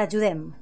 T'ajudem. 0.00 0.54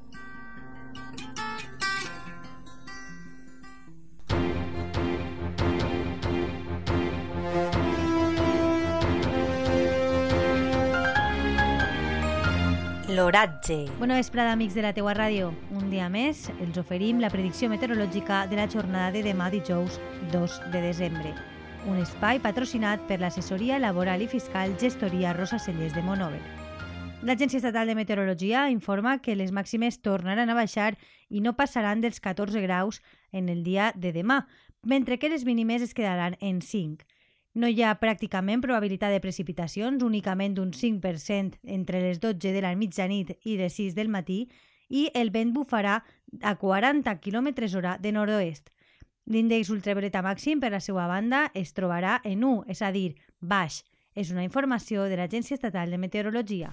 L'oratge. 13.09 13.87
Bona 14.01 14.17
vesprada, 14.17 14.51
amics 14.51 14.75
de 14.75 14.83
la 14.83 14.91
teua 14.93 15.15
ràdio. 15.15 15.53
Un 15.71 15.87
dia 15.87 16.09
més 16.11 16.49
els 16.59 16.75
oferim 16.83 17.23
la 17.23 17.31
predicció 17.31 17.71
meteorològica 17.71 18.49
de 18.51 18.59
la 18.59 18.67
jornada 18.67 19.13
de 19.15 19.23
demà 19.23 19.53
dijous 19.55 20.01
2 20.35 20.63
de 20.73 20.83
desembre. 20.83 21.37
Un 21.87 22.03
espai 22.03 22.43
patrocinat 22.43 23.07
per 23.07 23.23
l'assessoria 23.23 23.79
laboral 23.79 24.19
i 24.19 24.27
fiscal 24.27 24.75
Gestoria 24.83 25.31
Rosa 25.39 25.63
Cellers 25.63 25.95
de 25.95 26.03
Monover. 26.03 26.43
L'Agència 27.21 27.59
Estatal 27.59 27.89
de 27.91 27.97
Meteorologia 27.99 28.69
informa 28.71 29.17
que 29.19 29.35
les 29.35 29.51
màximes 29.51 29.99
tornaran 30.07 30.53
a 30.53 30.55
baixar 30.55 30.93
i 31.29 31.41
no 31.43 31.57
passaran 31.59 32.01
dels 32.01 32.21
14 32.23 32.63
graus 32.63 33.01
en 33.33 33.49
el 33.51 33.65
dia 33.67 33.91
de 33.97 34.13
demà, 34.15 34.45
mentre 34.87 35.19
que 35.19 35.29
les 35.29 35.45
mínimes 35.45 35.83
es 35.83 35.95
quedaran 35.99 36.37
en 36.39 36.63
5. 36.63 37.03
No 37.59 37.67
hi 37.67 37.83
ha 37.83 37.97
pràcticament 37.99 38.63
probabilitat 38.63 39.11
de 39.11 39.19
precipitacions, 39.21 40.05
únicament 40.07 40.55
d'un 40.55 40.71
5% 40.71 41.59
entre 41.67 42.01
les 42.05 42.21
12 42.23 42.53
de 42.55 42.63
la 42.63 42.75
mitjanit 42.79 43.35
i 43.43 43.57
les 43.59 43.75
6 43.75 43.99
del 43.99 44.09
matí, 44.15 44.47
i 44.89 45.11
el 45.13 45.35
vent 45.35 45.51
bufarà 45.53 45.99
a 46.41 46.55
40 46.55 47.19
km 47.19 47.51
hora 47.75 47.99
de 47.99 48.13
nord-oest. 48.13 48.71
L'índex 49.27 49.75
ultravioleta 49.75 50.23
màxim, 50.23 50.63
per 50.63 50.71
la 50.71 50.81
seva 50.81 51.09
banda, 51.11 51.51
es 51.53 51.75
trobarà 51.75 52.21
en 52.25 52.45
1, 52.45 52.63
és 52.71 52.81
a 52.81 52.93
dir, 52.95 53.17
baix. 53.41 53.83
És 54.15 54.31
una 54.31 54.47
informació 54.47 55.05
de 55.11 55.19
l'Agència 55.19 55.59
Estatal 55.59 55.91
de 55.91 55.99
Meteorologia. 55.99 56.73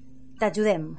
t'ajudem. 0.41 0.97